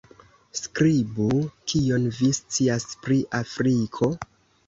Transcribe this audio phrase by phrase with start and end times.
[0.59, 1.27] Skribu:
[1.73, 4.09] Kion vi scias pri Afriko?